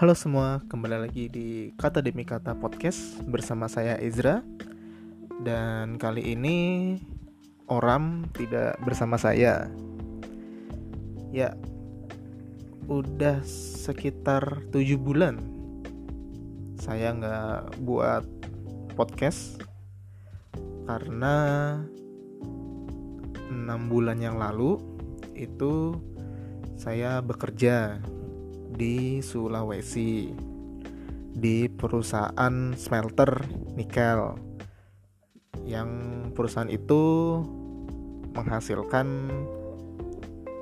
Halo 0.00 0.16
semua, 0.16 0.64
kembali 0.64 0.96
lagi 0.96 1.28
di 1.28 1.76
Kata 1.76 2.00
Demi 2.00 2.24
Kata 2.24 2.56
Podcast 2.56 3.20
bersama 3.20 3.68
saya 3.68 4.00
Ezra. 4.00 4.40
Dan 5.44 6.00
kali 6.00 6.24
ini 6.32 6.56
Oram 7.68 8.24
tidak 8.32 8.80
bersama 8.80 9.20
saya. 9.20 9.68
Ya, 11.28 11.52
udah 12.88 13.44
sekitar 13.44 14.64
7 14.72 14.96
bulan 14.96 15.36
Saya 16.80 17.12
nggak 17.12 17.84
buat 17.84 18.24
podcast 18.96 19.60
Karena 20.88 21.76
6 23.52 23.68
bulan 23.92 24.16
yang 24.16 24.40
lalu 24.40 24.80
itu 25.36 25.92
saya 26.80 27.20
bekerja 27.20 28.00
di 28.74 29.20
Sulawesi 29.20 30.30
di 31.30 31.70
perusahaan 31.70 32.74
smelter 32.74 33.46
nikel 33.78 34.34
yang 35.62 35.90
perusahaan 36.34 36.70
itu 36.70 37.02
menghasilkan 38.34 39.30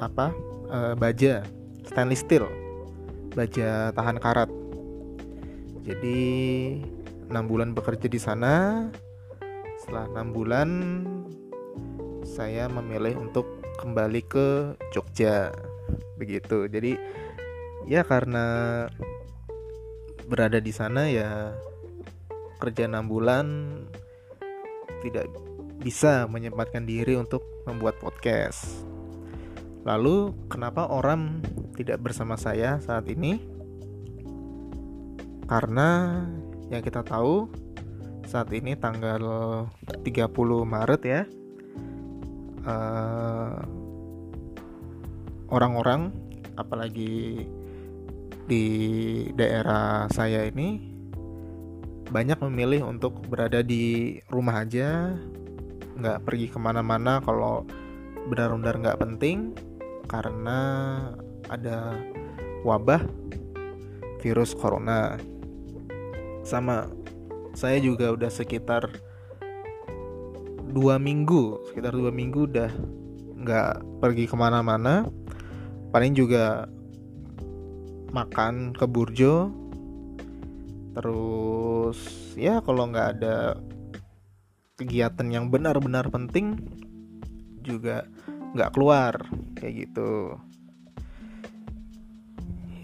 apa 0.00 0.32
e, 0.72 0.78
baja 0.96 1.44
stainless 1.84 2.24
steel 2.24 2.48
baja 3.34 3.90
tahan 3.92 4.22
karat. 4.22 4.48
Jadi 5.84 6.22
enam 7.28 7.44
bulan 7.50 7.74
bekerja 7.74 8.06
di 8.06 8.16
sana. 8.16 8.86
Setelah 9.82 10.08
enam 10.16 10.32
bulan 10.32 10.70
saya 12.24 12.70
memilih 12.70 13.20
untuk 13.20 13.44
kembali 13.82 14.22
ke 14.24 14.78
Jogja. 14.94 15.52
Begitu. 16.16 16.70
Jadi 16.70 16.96
ya 17.84 18.00
karena 18.04 18.88
berada 20.24 20.56
di 20.56 20.72
sana 20.72 21.08
ya 21.08 21.52
kerja 22.56 22.88
enam 22.88 23.08
bulan 23.08 23.46
tidak 25.04 25.28
bisa 25.84 26.24
menyempatkan 26.24 26.88
diri 26.88 27.12
untuk 27.20 27.44
membuat 27.68 28.00
podcast. 28.00 28.88
Lalu 29.84 30.32
kenapa 30.48 30.88
orang 30.88 31.44
tidak 31.76 32.00
bersama 32.00 32.40
saya 32.40 32.80
saat 32.80 33.04
ini? 33.12 33.36
Karena 35.44 36.24
yang 36.72 36.80
kita 36.80 37.04
tahu 37.04 37.52
saat 38.24 38.48
ini 38.56 38.72
tanggal 38.80 39.20
30 39.84 40.32
Maret 40.64 41.02
ya. 41.04 41.22
eh, 42.64 43.56
orang-orang 45.52 46.08
apalagi 46.56 47.44
di 48.44 48.66
daerah 49.32 50.04
saya 50.12 50.44
ini 50.44 50.92
banyak 52.12 52.36
memilih 52.44 52.84
untuk 52.84 53.24
berada 53.26 53.64
di 53.64 54.20
rumah 54.28 54.62
aja 54.62 55.16
nggak 55.94 56.26
pergi 56.26 56.46
ke 56.52 56.58
mana-mana 56.60 57.22
kalau 57.24 57.64
benar-benar 58.28 58.76
nggak 58.80 59.00
penting 59.00 59.56
karena 60.06 60.58
ada 61.48 61.96
wabah 62.66 63.00
virus 64.20 64.56
corona. 64.56 65.16
Sama 66.44 66.88
saya 67.56 67.80
juga 67.80 68.12
udah 68.12 68.28
sekitar 68.28 68.88
dua 70.74 70.98
minggu 70.98 71.70
sekitar 71.70 71.94
dua 71.94 72.10
minggu 72.10 72.50
udah 72.50 72.72
nggak 73.40 73.72
pergi 74.00 74.24
ke 74.28 74.36
mana-mana. 74.36 75.08
Paling 75.94 76.12
juga 76.12 76.66
makan 78.14 78.70
ke 78.70 78.86
burjo 78.86 79.50
terus 80.94 81.98
ya 82.38 82.62
kalau 82.62 82.86
nggak 82.86 83.18
ada 83.18 83.58
kegiatan 84.78 85.26
yang 85.26 85.50
benar-benar 85.50 86.06
penting 86.06 86.54
juga 87.66 88.06
nggak 88.54 88.70
keluar 88.70 89.18
kayak 89.58 89.90
gitu. 89.90 90.38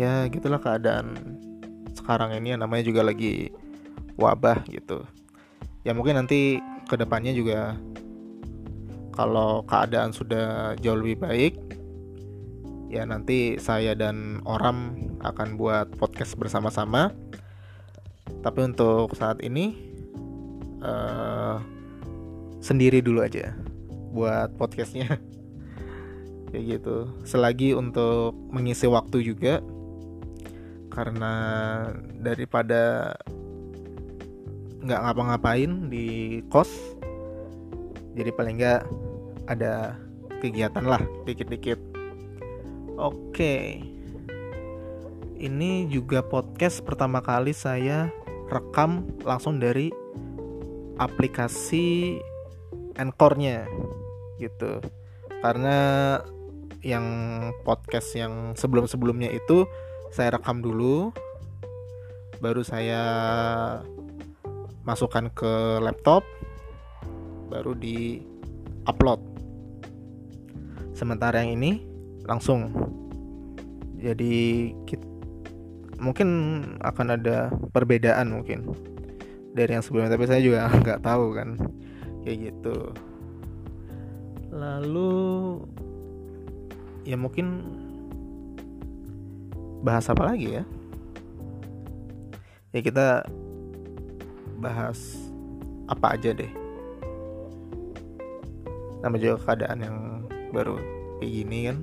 Ya 0.00 0.24
gitulah 0.30 0.62
keadaan 0.62 1.36
sekarang 1.92 2.32
ini 2.38 2.56
yang 2.56 2.64
namanya 2.64 2.88
juga 2.88 3.04
lagi 3.04 3.52
wabah 4.16 4.64
gitu. 4.72 5.04
Ya 5.84 5.92
mungkin 5.92 6.16
nanti 6.16 6.62
ke 6.88 6.96
depannya 6.96 7.36
juga 7.36 7.76
kalau 9.12 9.66
keadaan 9.66 10.14
sudah 10.14 10.78
jauh 10.78 10.96
lebih 10.96 11.20
baik 11.20 11.67
ya 12.88 13.04
nanti 13.04 13.60
saya 13.60 13.92
dan 13.92 14.40
Oram 14.48 14.96
akan 15.20 15.60
buat 15.60 15.92
podcast 16.00 16.34
bersama-sama. 16.40 17.12
Tapi 18.40 18.60
untuk 18.64 19.12
saat 19.16 19.40
ini 19.44 19.76
uh, 20.80 21.60
sendiri 22.60 23.04
dulu 23.04 23.24
aja 23.24 23.52
buat 24.12 24.56
podcastnya. 24.56 25.20
Kayak 26.48 26.64
gitu. 26.80 27.12
Selagi 27.28 27.76
untuk 27.76 28.32
mengisi 28.48 28.88
waktu 28.88 29.20
juga 29.20 29.60
karena 30.88 31.32
daripada 32.18 33.14
nggak 34.82 35.00
ngapa-ngapain 35.04 35.92
di 35.92 36.40
kos 36.48 36.70
jadi 38.18 38.34
paling 38.34 38.58
nggak 38.58 38.82
ada 39.46 39.94
kegiatan 40.42 40.82
lah 40.82 41.02
dikit-dikit 41.22 41.97
Oke. 42.98 43.78
Ini 45.38 45.86
juga 45.86 46.18
podcast 46.18 46.82
pertama 46.82 47.22
kali 47.22 47.54
saya 47.54 48.10
rekam 48.50 49.06
langsung 49.22 49.62
dari 49.62 49.94
aplikasi 50.98 52.18
Anchor-nya 52.98 53.70
gitu. 54.42 54.82
Karena 55.38 55.78
yang 56.82 57.06
podcast 57.62 58.18
yang 58.18 58.58
sebelum-sebelumnya 58.58 59.30
itu 59.30 59.62
saya 60.10 60.34
rekam 60.34 60.58
dulu 60.58 61.14
baru 62.42 62.66
saya 62.66 63.02
masukkan 64.82 65.30
ke 65.38 65.78
laptop 65.86 66.26
baru 67.46 67.78
di 67.78 68.26
upload 68.90 69.22
sementara 70.98 71.46
yang 71.46 71.62
ini 71.62 71.87
langsung. 72.28 72.68
Jadi 73.98 74.70
kita, 74.84 75.08
mungkin 75.98 76.28
akan 76.78 77.18
ada 77.18 77.50
perbedaan 77.74 78.30
mungkin 78.30 78.70
dari 79.56 79.74
yang 79.74 79.82
sebelumnya 79.82 80.14
tapi 80.14 80.30
saya 80.30 80.44
juga 80.44 80.70
nggak 80.84 81.02
tahu 81.02 81.34
kan 81.34 81.58
kayak 82.22 82.52
gitu. 82.52 82.92
Lalu 84.52 85.10
ya 87.08 87.16
mungkin 87.16 87.64
bahas 89.82 90.06
apa 90.12 90.28
lagi 90.28 90.60
ya? 90.60 90.64
Ya 92.76 92.80
kita 92.84 93.24
bahas 94.60 95.16
apa 95.88 96.14
aja 96.14 96.36
deh. 96.36 96.52
Nama 99.00 99.14
juga 99.16 99.40
keadaan 99.42 99.78
yang 99.80 99.96
baru 100.52 100.76
kayak 101.18 101.32
gini 101.32 101.58
kan 101.70 101.78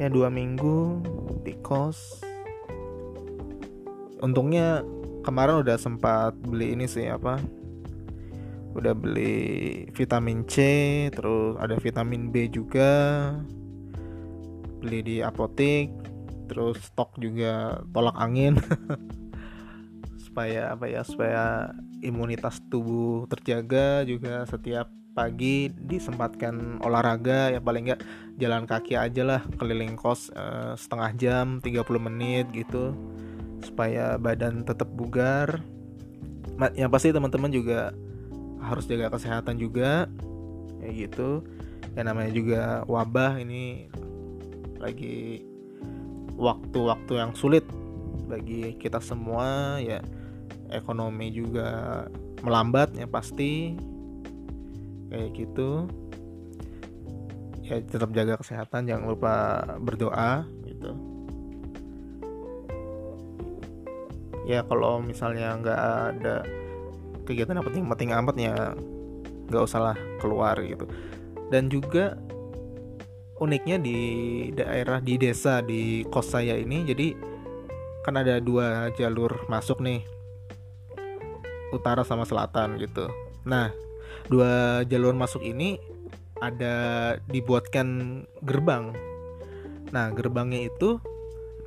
ya 0.00 0.08
dua 0.12 0.28
minggu 0.28 1.00
di 1.44 1.56
kos. 1.64 2.20
Untungnya 4.20 4.84
kemarin 5.24 5.64
udah 5.64 5.80
sempat 5.80 6.36
beli 6.44 6.76
ini 6.76 6.84
sih 6.84 7.08
apa 7.08 7.40
udah 8.70 8.94
beli 8.94 9.88
vitamin 9.90 10.46
C 10.46 10.56
terus 11.10 11.58
ada 11.58 11.74
vitamin 11.74 12.30
B 12.30 12.46
juga 12.46 13.34
beli 14.78 15.02
di 15.02 15.16
apotek 15.20 15.90
terus 16.46 16.78
stok 16.84 17.16
juga 17.16 17.80
tolak 17.96 18.16
angin. 18.20 18.60
Supaya 20.30 20.78
apa 20.78 20.86
ya 20.86 21.02
supaya 21.02 21.74
imunitas 22.06 22.62
tubuh 22.70 23.26
terjaga 23.26 24.06
juga 24.06 24.46
setiap 24.46 24.99
pagi 25.20 25.68
disempatkan 25.68 26.80
olahraga 26.80 27.52
ya 27.52 27.60
paling 27.60 27.92
nggak 27.92 28.00
jalan 28.40 28.64
kaki 28.64 28.96
aja 28.96 29.20
lah 29.20 29.40
keliling 29.60 29.92
kos 30.00 30.32
uh, 30.32 30.72
setengah 30.80 31.10
jam 31.20 31.46
30 31.60 31.84
menit 32.00 32.48
gitu 32.56 32.96
supaya 33.60 34.16
badan 34.16 34.64
tetap 34.64 34.88
bugar. 34.88 35.60
Yang 36.72 36.90
pasti 36.92 37.08
teman-teman 37.12 37.52
juga 37.52 37.92
harus 38.64 38.88
jaga 38.88 39.12
kesehatan 39.12 39.60
juga 39.60 40.08
kayak 40.80 40.94
gitu. 40.96 41.44
Ya 41.92 42.00
namanya 42.00 42.32
juga 42.32 42.62
wabah 42.88 43.36
ini 43.44 43.92
lagi 44.80 45.44
waktu-waktu 46.40 47.12
yang 47.20 47.36
sulit 47.36 47.68
bagi 48.24 48.72
kita 48.80 49.04
semua 49.04 49.76
ya 49.84 50.00
ekonomi 50.72 51.28
juga 51.28 52.08
melambat 52.40 52.96
ya 52.96 53.04
pasti 53.04 53.76
kayak 55.10 55.30
gitu. 55.34 55.90
Ya 57.66 57.82
tetap 57.82 58.10
jaga 58.14 58.38
kesehatan 58.38 58.86
jangan 58.86 59.10
lupa 59.10 59.34
berdoa. 59.82 60.46
Gitu. 60.64 60.90
Ya 64.46 64.66
kalau 64.66 64.98
misalnya 65.02 65.54
nggak 65.58 65.80
ada 66.14 66.42
kegiatan 67.26 67.58
yang 67.58 67.66
penting-penting 67.66 68.10
amat 68.14 68.36
ya. 68.38 68.54
Nggak 69.50 69.62
usah 69.66 69.92
lah 69.92 69.96
keluar 70.22 70.58
gitu. 70.62 70.86
Dan 71.50 71.66
juga 71.66 72.18
uniknya 73.42 73.82
di 73.82 73.98
daerah 74.54 75.02
di 75.02 75.16
desa 75.18 75.64
di 75.64 76.04
kos 76.06 76.28
saya 76.28 76.54
ini 76.60 76.84
jadi 76.84 77.16
kan 78.04 78.18
ada 78.18 78.38
dua 78.38 78.90
jalur 78.94 79.46
masuk 79.46 79.82
nih. 79.82 80.02
Utara 81.70 82.02
sama 82.02 82.26
selatan 82.26 82.78
gitu. 82.82 83.06
Nah 83.46 83.70
dua 84.30 84.82
jalur 84.86 85.14
masuk 85.14 85.42
ini 85.42 85.76
ada 86.40 86.74
dibuatkan 87.28 88.22
gerbang. 88.44 88.96
Nah 89.92 90.08
gerbangnya 90.14 90.66
itu 90.70 90.96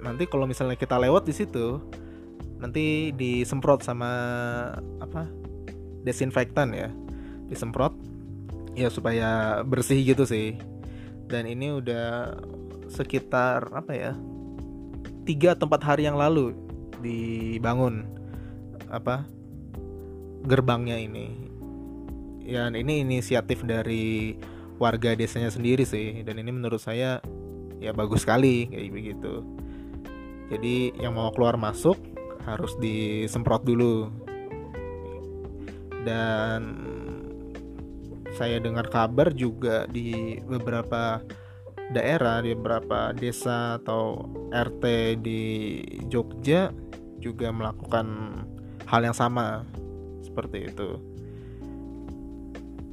nanti 0.00 0.24
kalau 0.30 0.46
misalnya 0.46 0.78
kita 0.78 0.96
lewat 0.96 1.26
di 1.26 1.34
situ 1.34 1.82
nanti 2.60 3.10
disemprot 3.16 3.82
sama 3.82 4.10
apa 5.02 5.26
desinfektan 6.06 6.72
ya. 6.72 6.88
Disemprot 7.50 7.92
ya 8.78 8.88
supaya 8.88 9.60
bersih 9.66 10.00
gitu 10.06 10.22
sih. 10.22 10.54
Dan 11.26 11.46
ini 11.46 11.74
udah 11.74 12.38
sekitar 12.90 13.70
apa 13.70 13.92
ya 13.94 14.12
tiga 15.22 15.54
tempat 15.54 15.78
hari 15.82 16.10
yang 16.10 16.18
lalu 16.18 16.50
dibangun 16.98 18.02
apa 18.90 19.22
gerbangnya 20.42 20.98
ini 20.98 21.49
ya 22.44 22.68
ini 22.72 23.04
inisiatif 23.04 23.62
dari 23.64 24.36
warga 24.80 25.12
desanya 25.12 25.52
sendiri 25.52 25.84
sih. 25.84 26.24
Dan 26.24 26.40
ini 26.40 26.50
menurut 26.50 26.80
saya 26.80 27.20
ya 27.78 27.92
bagus 27.92 28.24
sekali 28.24 28.66
kayak 28.72 28.90
begitu. 28.90 29.44
Jadi 30.50 30.96
yang 30.98 31.14
mau 31.14 31.30
keluar 31.30 31.60
masuk 31.60 32.00
harus 32.48 32.72
disemprot 32.80 33.62
dulu. 33.62 34.08
Dan 36.02 36.88
saya 38.34 38.56
dengar 38.56 38.88
kabar 38.88 39.36
juga 39.36 39.84
di 39.84 40.40
beberapa 40.48 41.20
daerah 41.92 42.40
di 42.40 42.56
beberapa 42.56 43.12
desa 43.12 43.76
atau 43.82 44.24
RT 44.48 44.84
di 45.20 45.42
Jogja 46.08 46.72
juga 47.20 47.52
melakukan 47.52 48.06
hal 48.88 49.04
yang 49.04 49.14
sama. 49.14 49.68
Seperti 50.24 50.72
itu 50.72 51.09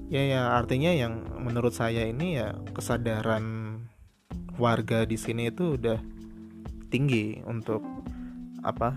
ya 0.08 0.24
ya 0.24 0.42
artinya 0.56 0.96
yang 0.96 1.28
menurut 1.36 1.76
saya 1.76 2.08
ini 2.08 2.40
ya 2.40 2.56
kesadaran 2.72 3.78
warga 4.58 5.06
di 5.06 5.20
sini 5.20 5.52
itu 5.52 5.76
udah 5.76 6.00
tinggi 6.88 7.44
untuk 7.44 7.84
apa 8.64 8.96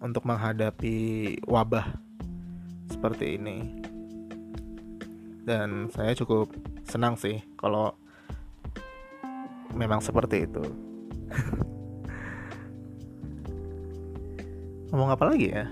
untuk 0.00 0.24
menghadapi 0.24 1.36
wabah 1.44 1.84
seperti 2.90 3.38
ini. 3.38 3.62
Dan 5.46 5.86
saya 5.94 6.10
cukup 6.14 6.50
senang 6.86 7.14
sih 7.14 7.38
kalau 7.54 7.94
memang 9.74 10.00
seperti 10.02 10.46
itu. 10.46 10.62
Ngomong 14.90 15.10
apa 15.14 15.24
lagi 15.26 15.50
ya? 15.50 15.66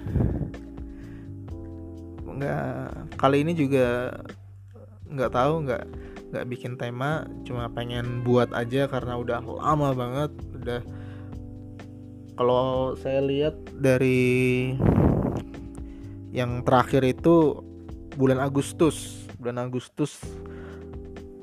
Nggak 2.35 2.91
kali 3.19 3.47
ini 3.47 3.55
juga 3.55 4.11
nggak 5.09 5.33
tahu 5.33 5.69
nggak 5.69 5.85
nggak 6.35 6.45
bikin 6.51 6.75
tema 6.75 7.29
cuma 7.47 7.71
pengen 7.71 8.27
buat 8.27 8.51
aja 8.51 8.91
karena 8.91 9.15
udah 9.21 9.39
lama 9.45 9.89
banget 9.95 10.33
udah. 10.61 10.83
Kalau 12.35 12.99
saya 12.99 13.23
lihat 13.23 13.55
dari 13.79 14.75
yang 16.35 16.67
terakhir 16.67 17.07
itu 17.07 17.63
bulan 18.19 18.43
Agustus 18.43 19.31
bulan 19.39 19.71
Agustus 19.71 20.19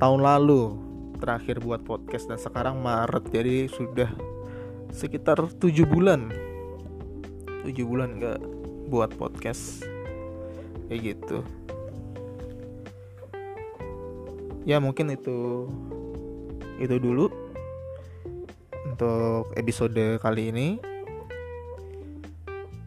tahun 0.03 0.19
lalu 0.19 0.75
terakhir 1.23 1.63
buat 1.63 1.85
podcast 1.87 2.27
dan 2.27 2.41
sekarang 2.41 2.83
Maret 2.83 3.23
jadi 3.31 3.71
sudah 3.71 4.11
sekitar 4.91 5.39
tujuh 5.61 5.87
bulan. 5.87 6.33
Tujuh 7.63 7.85
bulan 7.87 8.19
nggak 8.19 8.39
buat 8.91 9.15
podcast 9.15 9.87
kayak 10.91 11.15
gitu 11.15 11.39
ya 14.71 14.79
mungkin 14.79 15.11
itu 15.11 15.67
itu 16.79 16.95
dulu 16.95 17.27
untuk 18.87 19.51
episode 19.59 20.15
kali 20.23 20.55
ini. 20.55 20.67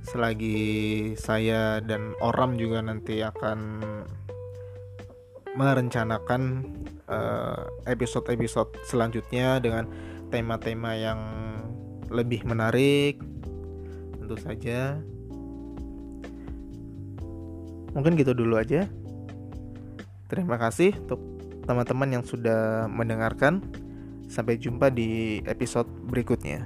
Selagi 0.05 1.13
saya 1.21 1.85
dan 1.85 2.17
Oram 2.25 2.57
juga 2.57 2.81
nanti 2.81 3.21
akan 3.21 3.85
merencanakan 5.53 6.65
eh, 7.09 7.63
episode-episode 7.93 8.81
selanjutnya 8.89 9.61
dengan 9.61 9.85
tema-tema 10.33 10.97
yang 10.97 11.21
lebih 12.09 12.43
menarik 12.45 13.23
tentu 14.19 14.37
saja 14.41 14.99
mungkin 17.95 18.19
gitu 18.19 18.35
dulu 18.35 18.59
aja 18.59 18.91
terima 20.27 20.59
kasih 20.59 20.91
untuk 21.07 21.34
teman-teman 21.65 22.21
yang 22.21 22.25
sudah 22.25 22.87
mendengarkan 22.87 23.65
Sampai 24.29 24.57
jumpa 24.57 24.89
di 24.91 25.39
episode 25.45 25.87
berikutnya. 26.09 26.65